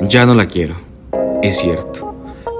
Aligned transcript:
Ya 0.00 0.26
no 0.26 0.34
la 0.34 0.46
quiero, 0.46 0.74
es 1.42 1.58
cierto, 1.58 2.14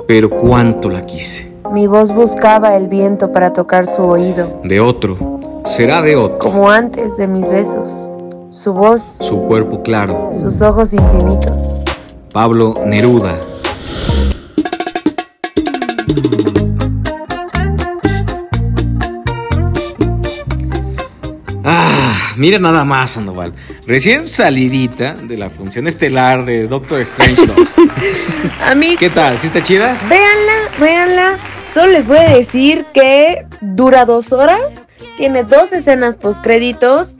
pero 0.07 0.31
cuánto 0.31 0.89
la 0.89 1.03
quise. 1.03 1.51
Mi 1.73 1.87
voz 1.87 2.13
buscaba 2.15 2.77
el 2.77 2.89
viento 2.89 3.33
para 3.33 3.53
tocar 3.53 3.87
su 3.87 4.03
oído, 4.03 4.61
De 4.65 4.81
otro, 4.81 5.17
será 5.65 6.03
de 6.03 6.17
otro. 6.17 6.39
como 6.39 6.71
antes 6.71 7.17
de 7.17 7.27
mis 7.29 7.49
besos. 7.49 8.09
Su 8.51 8.75
voz, 8.75 9.17
Su 9.21 9.43
cuerpo 9.43 9.83
claro, 9.83 10.31
sus 10.33 10.61
ojos 10.63 10.93
infinitos. 10.93 11.85
Pablo 12.33 12.75
Neruda. 12.87 13.35
Ah, 21.65 22.33
mira 22.37 22.59
nada 22.59 22.85
más, 22.85 23.13
Sandoval. 23.13 23.53
Recién 23.87 24.27
salidita 24.27 25.15
de 25.15 25.37
la 25.37 25.49
función 25.51 25.87
estelar 25.87 26.45
de 26.45 26.65
Doctor 26.67 27.01
Strange 27.01 27.47
2. 27.47 27.57
A 28.71 28.75
mí, 28.75 28.97
¿Qué 28.99 29.11
tal? 29.11 29.39
¿Sí 29.39 29.47
está 29.47 29.63
chida? 29.63 29.97
véanla, 30.09 30.53
véanla. 30.81 31.39
Solo 31.75 31.93
les 31.93 32.07
voy 32.07 32.19
a 32.19 32.37
decir 32.37 32.85
que 32.93 33.47
dura 33.61 34.05
dos 34.05 34.33
horas, 34.33 34.61
tiene 35.17 35.45
dos 35.45 35.73
escenas 35.73 36.17
postcréditos 36.17 37.17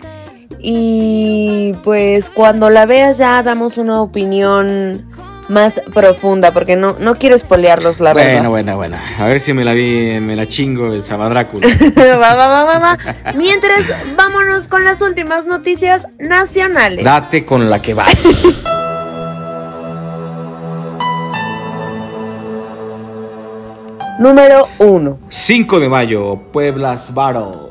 y 0.61 1.73
pues 1.83 2.29
cuando 2.31 2.69
la 2.69 2.85
veas 2.85 3.19
ya 3.19 3.43
damos 3.43 3.79
una 3.79 4.01
opinión 4.01 5.11
más 5.49 5.81
profunda 5.93 6.53
porque 6.53 6.77
no, 6.77 6.97
no 6.99 7.15
quiero 7.15 7.37
espolearlos 7.37 8.01
la 8.01 8.13
bueno, 8.13 8.29
verdad. 8.29 8.49
bueno, 8.49 8.77
bueno. 8.77 8.97
A 9.19 9.27
ver 9.27 9.41
si 9.41 9.53
me 9.53 9.65
la 9.65 9.73
vi, 9.73 10.19
me 10.21 10.37
la 10.37 10.47
chingo 10.47 10.93
el 10.93 11.03
Sabadrácula. 11.03 11.67
va, 11.97 12.35
va, 12.35 12.47
va, 12.49 12.65
va, 12.65 12.79
va. 12.79 12.99
Mientras, 13.35 13.83
vámonos 14.17 14.69
con 14.69 14.85
las 14.85 15.01
últimas 15.01 15.45
noticias 15.45 16.07
nacionales. 16.19 17.05
Date 17.05 17.45
con 17.45 17.69
la 17.69 17.81
que 17.81 17.95
va. 17.95 18.07
Número 24.19 24.69
1. 24.79 25.19
5 25.29 25.81
de 25.81 25.89
mayo, 25.89 26.37
Pueblas 26.53 27.13
Battle. 27.13 27.71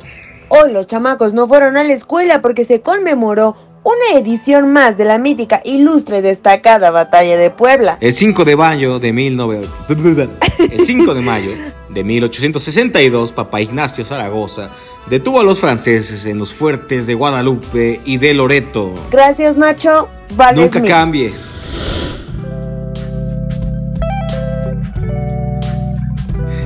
Hoy 0.49 0.73
los 0.73 0.85
chamacos 0.85 1.33
no 1.33 1.47
fueron 1.47 1.77
a 1.77 1.83
la 1.83 1.93
escuela 1.93 2.41
porque 2.41 2.65
se 2.65 2.81
conmemoró 2.81 3.55
una 3.83 4.17
edición 4.19 4.71
más 4.71 4.97
de 4.97 5.05
la 5.05 5.17
mítica, 5.17 5.61
ilustre 5.63 6.19
y 6.19 6.21
destacada 6.21 6.91
batalla 6.91 7.37
de 7.37 7.49
Puebla. 7.49 7.97
El 7.99 8.13
5 8.13 8.45
de 8.45 8.55
mayo 8.55 8.99
de 8.99 9.11
19... 9.11 9.67
El 10.71 10.85
5 10.85 11.13
de 11.13 11.21
mayo 11.21 11.51
de 11.89 12.03
1862, 12.03 13.31
Papa 13.31 13.61
Ignacio 13.61 14.05
Zaragoza 14.05 14.69
detuvo 15.09 15.39
a 15.39 15.43
los 15.43 15.59
franceses 15.59 16.25
en 16.25 16.37
los 16.37 16.53
fuertes 16.53 17.07
de 17.07 17.15
Guadalupe 17.15 17.99
y 18.05 18.17
de 18.17 18.33
Loreto. 18.33 18.93
Gracias 19.11 19.57
Nacho, 19.57 20.07
vale. 20.35 20.61
Nunca 20.61 20.81
cambies. 20.83 21.49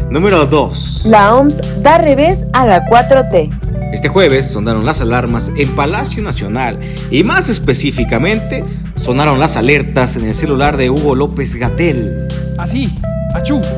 Número 0.10 0.46
2. 0.46 1.06
La 1.06 1.36
OMS 1.36 1.82
da 1.82 1.98
revés 1.98 2.46
a 2.54 2.66
la 2.66 2.86
4T. 2.86 3.55
Este 3.94 4.10
jueves 4.10 4.48
sonaron 4.48 4.86
las 4.86 5.02
alarmas 5.02 5.52
en 5.58 5.70
Palacio 5.76 6.22
Nacional 6.22 6.80
y 7.12 7.24
más 7.24 7.50
específicamente 7.50 8.64
sonaron 8.96 9.40
las 9.40 9.56
alertas 9.58 10.16
en 10.16 10.26
el 10.26 10.36
celular 10.36 10.78
de 10.78 10.90
Hugo 10.90 11.16
López 11.16 11.56
Gatel. 11.56 12.28
Así, 12.58 12.90
achú. 13.34 13.62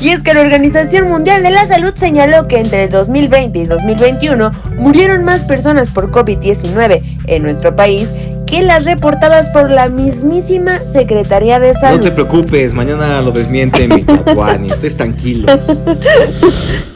Y 0.00 0.08
es 0.08 0.20
que 0.20 0.34
la 0.34 0.40
Organización 0.40 1.08
Mundial 1.08 1.42
de 1.42 1.50
la 1.50 1.66
Salud 1.66 1.92
señaló 1.94 2.48
que 2.48 2.58
entre 2.58 2.84
el 2.84 2.90
2020 2.90 3.58
y 3.58 3.64
2021 3.64 4.50
murieron 4.78 5.24
más 5.24 5.42
personas 5.42 5.88
por 5.90 6.10
COVID-19 6.10 7.20
en 7.26 7.42
nuestro 7.42 7.76
país 7.76 8.08
que 8.46 8.62
las 8.62 8.84
reportadas 8.84 9.48
por 9.48 9.70
la 9.70 9.88
mismísima 9.88 10.80
Secretaría 10.92 11.58
de 11.60 11.74
No 11.74 11.80
Salud. 11.80 12.00
te 12.00 12.10
preocupes, 12.10 12.74
mañana 12.74 13.20
lo 13.20 13.30
desmiente 13.30 13.86
mi 13.88 14.02
Tatuani, 14.02 14.68
estés 14.68 14.96
tranquilos. 14.96 15.84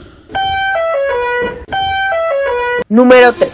Número 2.91 3.33
3. 3.33 3.49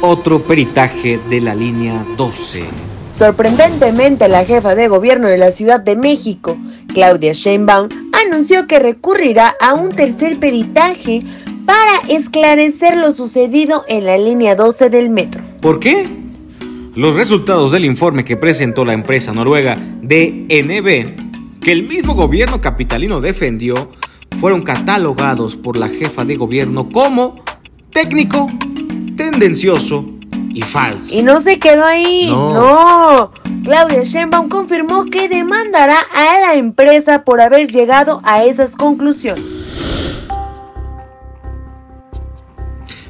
Otro 0.00 0.40
peritaje 0.42 1.18
de 1.28 1.40
la 1.40 1.56
línea 1.56 2.06
12. 2.16 2.62
Sorprendentemente, 3.18 4.28
la 4.28 4.44
jefa 4.44 4.76
de 4.76 4.86
gobierno 4.86 5.26
de 5.26 5.38
la 5.38 5.50
Ciudad 5.50 5.80
de 5.80 5.96
México, 5.96 6.56
Claudia 6.94 7.32
Sheinbaum, 7.32 7.88
anunció 8.12 8.68
que 8.68 8.78
recurrirá 8.78 9.56
a 9.60 9.74
un 9.74 9.88
tercer 9.88 10.38
peritaje 10.38 11.24
para 11.64 11.98
esclarecer 12.08 12.96
lo 12.96 13.12
sucedido 13.12 13.84
en 13.88 14.06
la 14.06 14.18
línea 14.18 14.54
12 14.54 14.88
del 14.88 15.10
metro. 15.10 15.42
¿Por 15.60 15.80
qué? 15.80 16.08
Los 16.94 17.16
resultados 17.16 17.72
del 17.72 17.86
informe 17.86 18.24
que 18.24 18.36
presentó 18.36 18.84
la 18.84 18.92
empresa 18.92 19.32
noruega 19.32 19.74
DNB, 19.74 21.60
que 21.60 21.72
el 21.72 21.88
mismo 21.88 22.14
gobierno 22.14 22.60
capitalino 22.60 23.20
defendió, 23.20 23.90
fueron 24.40 24.62
catalogados 24.62 25.56
por 25.56 25.76
la 25.76 25.88
jefa 25.88 26.24
de 26.24 26.36
gobierno 26.36 26.88
como 26.88 27.34
técnico, 27.96 28.50
tendencioso 29.16 30.04
y 30.52 30.62
falso. 30.62 31.14
Y 31.14 31.22
no 31.22 31.40
se 31.40 31.58
quedó 31.58 31.84
ahí, 31.84 32.28
No. 32.30 32.52
no. 32.52 33.30
Claudia 33.64 34.02
Sheinbaum 34.04 34.48
confirmó 34.48 35.04
que 35.04 35.28
demandará 35.28 35.98
a 36.14 36.40
la 36.40 36.54
empresa 36.54 37.24
por 37.24 37.40
haber 37.40 37.68
llegado 37.70 38.20
a 38.24 38.44
esas 38.44 38.76
conclusiones. 38.76 39.44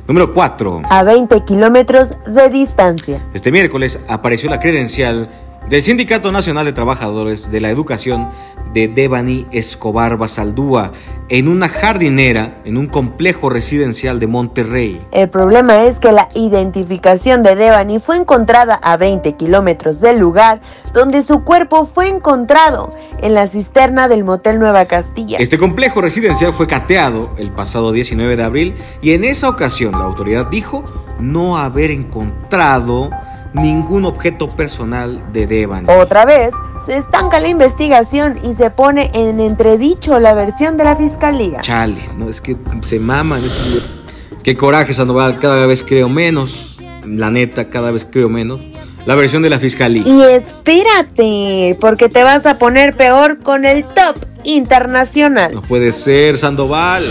Número 0.09 0.33
4. 0.33 0.83
A 0.89 1.03
20 1.03 1.45
kilómetros 1.45 2.11
de 2.27 2.49
distancia. 2.49 3.21
Este 3.35 3.51
miércoles 3.51 4.01
apareció 4.09 4.49
la 4.49 4.61
credencial 4.61 5.29
del 5.69 5.83
Sindicato 5.83 6.31
Nacional 6.31 6.65
de 6.65 6.73
Trabajadores 6.73 7.51
de 7.51 7.61
la 7.61 7.71
Educación 7.71 8.29
de 8.73 8.89
Devani 8.89 9.47
Escobar 9.51 10.17
Basaldúa 10.17 10.93
en 11.29 11.49
una 11.49 11.69
jardinera 11.69 12.61
en 12.65 12.77
un 12.77 12.87
complejo 12.87 13.51
residencial 13.51 14.21
de 14.21 14.29
Monterrey. 14.29 15.05
El 15.11 15.29
problema 15.29 15.85
es 15.85 15.99
que 15.99 16.13
la 16.13 16.29
identificación 16.35 17.43
de 17.43 17.57
Devani 17.57 17.99
fue 17.99 18.17
encontrada 18.17 18.75
a 18.75 18.97
20 18.97 19.33
kilómetros 19.33 20.01
del 20.01 20.19
lugar 20.19 20.61
donde 20.93 21.23
su 21.23 21.43
cuerpo 21.43 21.87
fue 21.87 22.09
encontrado, 22.09 22.93
en 23.23 23.35
la 23.35 23.49
cisterna 23.49 24.09
del 24.09 24.25
Motel 24.25 24.59
Nueva 24.59 24.85
Castilla. 24.85 25.39
Este 25.39 25.59
complejo 25.59 26.01
residencial 26.01 26.53
fue 26.53 26.67
cateado 26.67 27.31
el 27.39 27.51
pasado 27.51 27.93
19 27.93 28.37
de 28.37 28.43
abril 28.43 28.75
y 29.01 29.13
en 29.13 29.25
esa 29.25 29.49
ocasión 29.49 29.93
la 29.93 30.05
autoridad 30.05 30.47
dijo 30.49 30.85
no 31.19 31.57
haber 31.57 31.91
encontrado 31.91 33.11
ningún 33.53 34.05
objeto 34.05 34.49
personal 34.49 35.23
de 35.33 35.47
Devani. 35.47 35.89
Otra 35.91 36.25
vez, 36.25 36.53
se 36.87 36.97
estanca 36.97 37.41
la 37.41 37.49
investigación 37.49 38.39
y 38.45 38.55
se 38.55 38.71
pone 38.71 39.11
en 39.15 39.41
entredicho 39.41 40.19
la 40.21 40.35
versión 40.35 40.77
de 40.77 40.85
la 40.85 40.97
fiscalía. 40.97 41.61
Chale, 41.61 42.01
no 42.17 42.29
es 42.29 42.41
que 42.41 42.57
se 42.83 42.99
maman. 43.01 43.39
es- 43.39 44.03
Qué 44.43 44.55
coraje, 44.55 44.95
Sandoval, 44.95 45.41
cada 45.41 45.67
vez 45.67 45.83
creo 45.83 46.09
menos. 46.09 46.79
La 47.05 47.31
neta, 47.33 47.69
cada 47.69 47.91
vez 47.91 48.07
creo 48.09 48.29
menos. 48.29 48.61
La 49.05 49.15
versión 49.17 49.43
de 49.43 49.51
la 49.51 49.59
fiscalía. 49.59 50.03
Y 50.07 50.23
espérate, 50.23 51.77
porque 51.81 52.09
te 52.09 52.23
vas 52.23 52.47
a 52.47 52.59
poner 52.59 52.95
peor 52.97 53.39
con 53.41 53.65
el 53.65 53.85
top 53.85 54.17
internacional. 54.45 55.55
No 55.55 55.63
puede 55.63 55.93
ser, 55.93 56.39
Sandoval. 56.39 57.05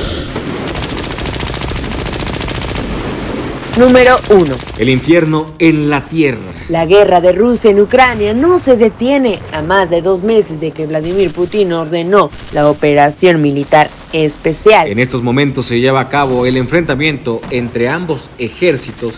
Número 3.77 4.15
1. 4.29 4.55
El 4.77 4.87
infierno 4.87 5.51
en 5.59 5.89
la 5.89 6.07
tierra. 6.07 6.39
La 6.69 6.85
guerra 6.85 7.19
de 7.19 7.33
Rusia 7.33 7.71
en 7.71 7.81
Ucrania 7.81 8.33
no 8.33 8.57
se 8.57 8.77
detiene 8.77 9.39
a 9.51 9.61
más 9.61 9.89
de 9.89 10.01
dos 10.01 10.23
meses 10.23 10.61
de 10.61 10.71
que 10.71 10.87
Vladimir 10.87 11.33
Putin 11.33 11.73
ordenó 11.73 12.31
la 12.53 12.69
operación 12.69 13.41
militar 13.41 13.89
especial. 14.13 14.87
En 14.87 14.99
estos 14.99 15.21
momentos 15.21 15.65
se 15.65 15.81
lleva 15.81 15.99
a 15.99 16.07
cabo 16.07 16.45
el 16.45 16.55
enfrentamiento 16.55 17.41
entre 17.49 17.89
ambos 17.89 18.29
ejércitos 18.37 19.13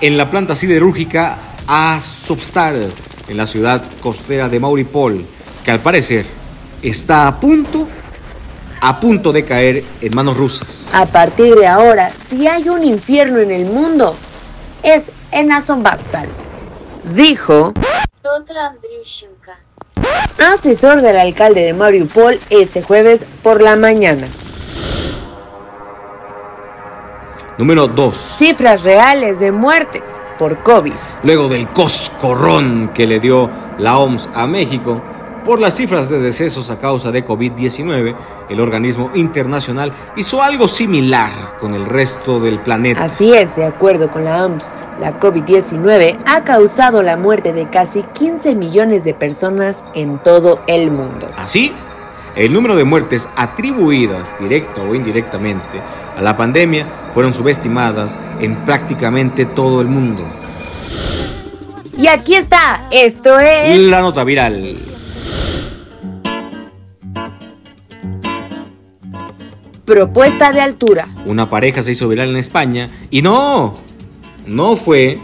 en 0.00 0.16
la 0.16 0.30
planta 0.30 0.56
siderúrgica 0.56 1.38
Azovstal, 1.66 2.90
en 3.28 3.36
la 3.36 3.46
ciudad 3.46 3.84
costera 4.00 4.48
de 4.48 4.58
Mauripol, 4.58 5.26
que 5.62 5.70
al 5.70 5.80
parecer 5.80 6.24
está 6.80 7.28
a 7.28 7.38
punto, 7.38 7.86
a 8.80 9.00
punto 9.00 9.32
de 9.32 9.44
caer 9.44 9.84
en 10.00 10.14
manos 10.14 10.36
rusas. 10.36 10.88
A 10.92 11.06
partir 11.06 11.54
de 11.54 11.66
ahora, 11.66 12.10
si 12.28 12.46
hay 12.46 12.68
un 12.68 12.84
infierno 12.84 13.38
en 13.38 13.50
el 13.50 13.66
mundo, 13.66 14.14
es 14.82 15.10
en 15.32 15.52
Azovstal. 15.52 16.28
Dijo 17.14 17.72
asesor 20.38 21.02
del 21.02 21.16
alcalde 21.18 21.62
de 21.62 21.72
Mariupol 21.72 22.38
este 22.50 22.82
jueves 22.82 23.24
por 23.42 23.60
la 23.60 23.76
mañana. 23.76 24.26
Número 27.58 27.88
2. 27.88 28.16
Cifras 28.38 28.82
reales 28.82 29.40
de 29.40 29.50
muertes 29.50 30.02
por 30.38 30.62
COVID. 30.62 30.92
Luego 31.24 31.48
del 31.48 31.68
coscorrón 31.72 32.92
que 32.94 33.06
le 33.06 33.18
dio 33.18 33.50
la 33.78 33.98
OMS 33.98 34.30
a 34.34 34.46
México, 34.46 35.02
por 35.48 35.60
las 35.60 35.76
cifras 35.76 36.10
de 36.10 36.18
decesos 36.18 36.70
a 36.70 36.78
causa 36.78 37.10
de 37.10 37.24
COVID-19, 37.24 38.14
el 38.50 38.60
organismo 38.60 39.10
internacional 39.14 39.90
hizo 40.14 40.42
algo 40.42 40.68
similar 40.68 41.56
con 41.58 41.72
el 41.72 41.86
resto 41.86 42.38
del 42.38 42.60
planeta. 42.60 43.02
Así 43.02 43.32
es, 43.32 43.56
de 43.56 43.64
acuerdo 43.64 44.10
con 44.10 44.26
la 44.26 44.44
OMS, 44.44 44.62
la 45.00 45.18
COVID-19 45.18 46.18
ha 46.26 46.44
causado 46.44 47.02
la 47.02 47.16
muerte 47.16 47.54
de 47.54 47.70
casi 47.70 48.02
15 48.02 48.56
millones 48.56 49.04
de 49.04 49.14
personas 49.14 49.82
en 49.94 50.22
todo 50.22 50.60
el 50.66 50.90
mundo. 50.90 51.28
Así, 51.34 51.72
el 52.36 52.52
número 52.52 52.76
de 52.76 52.84
muertes 52.84 53.30
atribuidas 53.34 54.36
directa 54.38 54.82
o 54.82 54.94
indirectamente 54.94 55.80
a 56.14 56.20
la 56.20 56.36
pandemia 56.36 56.86
fueron 57.14 57.32
subestimadas 57.32 58.18
en 58.38 58.66
prácticamente 58.66 59.46
todo 59.46 59.80
el 59.80 59.86
mundo. 59.86 60.24
Y 61.96 62.06
aquí 62.06 62.34
está, 62.34 62.82
esto 62.90 63.40
es... 63.40 63.78
La 63.78 64.02
nota 64.02 64.24
viral. 64.24 64.76
Propuesta 69.88 70.52
de 70.52 70.60
altura. 70.60 71.08
Una 71.24 71.48
pareja 71.48 71.82
se 71.82 71.92
hizo 71.92 72.06
viral 72.08 72.28
en 72.28 72.36
España 72.36 72.90
y 73.10 73.22
no, 73.22 73.74
no 74.46 74.76
fue 74.76 75.18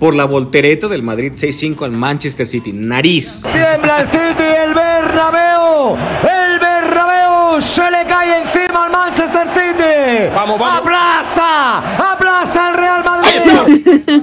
por 0.00 0.12
la 0.16 0.24
voltereta 0.24 0.88
del 0.88 1.04
Madrid 1.04 1.34
6-5 1.36 1.84
al 1.84 1.92
Manchester 1.92 2.44
City. 2.44 2.72
Nariz. 2.72 3.42
Tiembla 3.42 4.00
el 4.00 4.08
City, 4.08 4.42
el 4.66 4.74
Bernabéu. 4.74 5.96
El 6.22 6.58
Bernabéu 6.58 7.62
se 7.62 7.88
le 7.92 8.04
cae 8.08 8.42
encima 8.42 8.86
al 8.86 8.90
Manchester 8.90 9.46
City. 9.50 10.34
Vamos, 10.34 10.58
vamos. 10.58 10.80
Aplasta, 10.80 12.12
aplasta 12.12 12.70
el 12.70 12.76
Real 12.76 13.04
Madrid. 13.04 14.22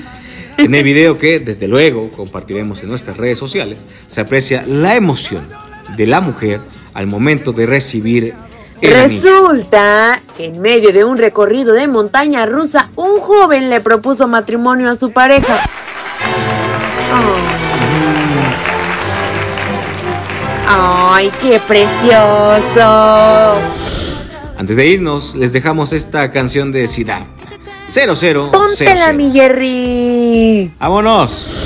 En 0.57 0.75
el 0.75 0.83
video 0.83 1.18
que 1.18 1.39
desde 1.39 1.69
luego 1.69 2.12
compartiremos 2.12 2.83
en 2.83 2.89
nuestras 2.89 3.15
redes 3.15 3.38
sociales, 3.38 3.80
se 4.07 4.19
aprecia 4.19 4.65
la 4.68 4.95
emoción 4.95 5.47
de 5.95 6.06
la 6.06 6.19
mujer 6.19 6.59
al 6.94 7.07
momento 7.07 7.53
de 7.53 7.65
recibir. 7.65 8.33
Resulta 8.81 10.22
que 10.36 10.45
en 10.45 10.62
medio 10.62 10.92
de 10.92 11.06
un 11.06 11.18
recorrido 11.18 11.74
de 11.74 11.88
montaña 11.88 12.45
rusa, 12.45 12.89
un 12.95 13.19
joven 13.19 13.69
le 13.69 13.81
propuso 13.81 14.27
matrimonio 14.27 14.89
a 14.89 14.95
su 14.95 15.12
pareja. 15.12 15.62
Oh. 17.12 17.56
¡Ay, 20.68 21.31
qué 21.42 21.60
precioso! 21.68 23.56
Antes 24.57 24.75
de 24.75 24.88
irnos, 24.88 25.36
les 25.36 25.54
dejamos 25.54 25.94
esta 25.94 26.31
canción 26.31 26.71
de 26.71 26.88
Siddhartha. 26.88 27.30
0000. 27.88 28.50
Póntela, 28.51 29.13
mi 29.13 29.31
Jerry. 29.31 30.71
¡Vámonos! 30.80 31.64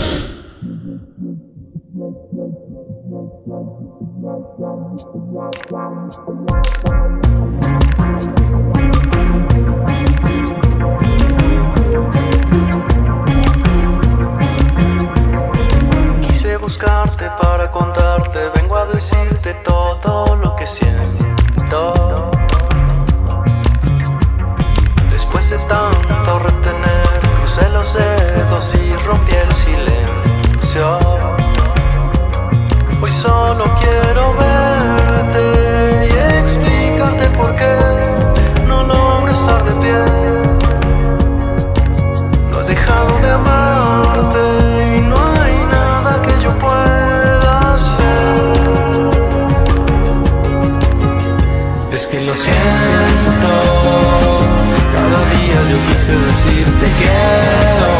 Contarte, 18.30 18.60
vengo 18.60 18.78
a 18.78 18.86
decirte 18.86 19.54
todo 19.66 20.36
lo 20.36 20.56
que 20.56 20.66
siento. 20.66 22.31
Después 25.10 25.50
de 25.50 25.58
tanto 25.60 26.40
retener, 26.40 27.20
crucé 27.38 27.70
los 27.70 27.94
dedos 27.94 28.76
y 28.76 28.96
rompí 29.08 29.36
el 29.36 29.54
silencio. 29.54 31.00
Hoy 33.02 33.12
solo 33.12 33.64
quiero 33.80 34.34
verte 34.34 34.49
decirte 56.80 56.88
quiero. 56.98 57.92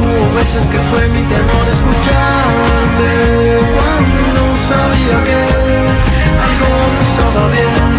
Hubo 0.00 0.34
veces 0.34 0.66
que 0.66 0.78
fue 0.78 1.08
mi 1.08 1.22
temor 1.22 1.66
escucharte 1.72 3.10
cuando 3.74 4.54
sabía 4.56 5.24
que 5.24 5.40
algo 6.46 6.68
no 6.94 7.00
estaba 7.02 7.44
bien. 7.50 7.92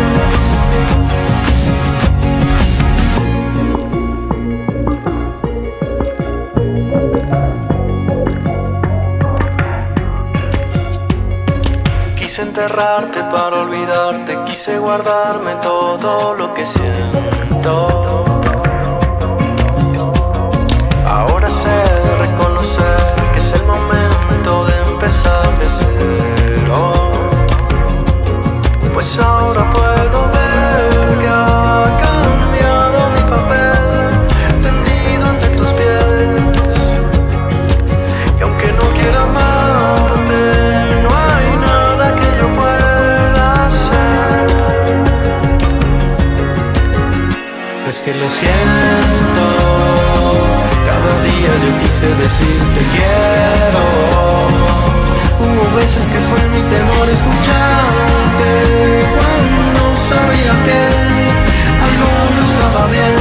Quise 12.15 12.41
enterrarte 12.41 13.19
para 13.23 13.61
olvidarte, 13.61 14.37
quise 14.45 14.77
guardarme 14.79 15.55
todo 15.61 16.33
lo 16.35 16.53
que 16.53 16.65
siento. 16.65 18.32
Sé 21.49 21.83
reconocer 22.19 22.97
que 23.33 23.39
es 23.39 23.53
el 23.53 23.63
momento 23.63 24.65
de 24.65 24.73
empezar 24.91 25.57
de 25.59 25.67
cero. 25.67 26.91
Pues 28.93 29.19
ahora 29.19 29.69
puedo 29.69 30.27
ver 30.29 31.17
que 31.19 31.27
ha 31.27 31.99
cambiado 32.01 33.09
mi 33.09 33.21
papel, 33.29 34.09
tendido 34.61 35.23
ante 35.29 35.47
tus 35.57 35.67
pies. 35.73 36.75
Y 38.39 38.41
aunque 38.41 38.71
no 38.71 38.85
quiera 38.93 39.21
amarte, 39.23 40.41
no 41.03 41.09
hay 41.27 41.47
nada 41.67 42.15
que 42.15 42.27
yo 42.39 42.53
pueda 42.53 43.67
hacer. 43.67 44.47
Es 47.87 48.01
que 48.01 48.13
lo 48.15 48.27
siento, 48.29 49.52
yo 51.41 51.79
quise 51.79 52.07
decirte 52.15 52.79
quiero. 52.95 53.83
Hubo 55.39 55.75
veces 55.75 56.07
que 56.07 56.19
fue 56.29 56.41
mi 56.49 56.61
temor 56.61 57.09
escucharte 57.09 58.51
cuando 59.15 59.95
sabía 59.95 60.53
que 60.65 60.79
algo 61.87 62.09
no 62.35 62.41
estaba 62.43 62.87
bien. 62.87 63.15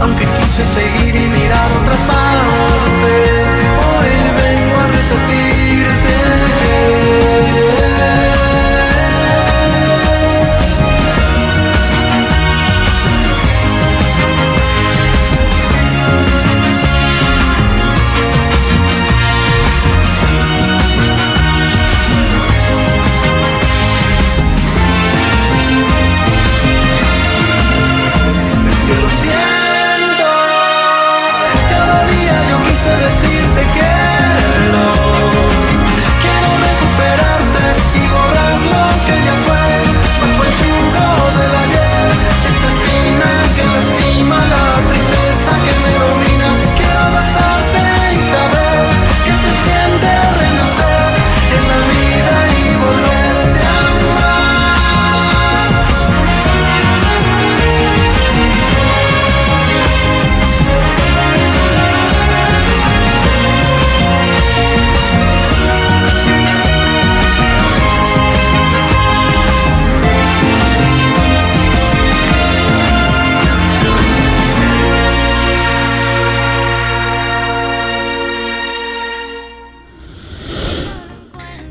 Aunque 0.00 0.24
quise 0.40 0.64
seguir 0.64 1.14
y 1.14 1.26
mirar 1.28 1.68
otra 1.82 1.96
parte, 2.12 3.37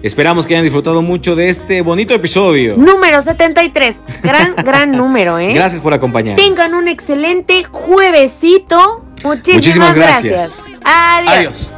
Esperamos 0.03 0.45
que 0.45 0.53
hayan 0.53 0.63
disfrutado 0.63 1.01
mucho 1.01 1.35
de 1.35 1.49
este 1.49 1.81
bonito 1.81 2.13
episodio. 2.13 2.75
Número 2.77 3.21
73. 3.21 3.95
Gran, 4.23 4.55
gran 4.63 4.91
número, 4.91 5.39
¿eh? 5.39 5.53
Gracias 5.53 5.81
por 5.81 5.93
acompañar. 5.93 6.35
Tengan 6.35 6.73
un 6.73 6.87
excelente 6.87 7.63
juevesito. 7.63 9.03
Muchísimas, 9.23 9.55
Muchísimas 9.55 9.95
gracias. 9.95 10.63
gracias. 10.63 10.79
Adiós. 10.83 11.33
Adiós. 11.35 11.76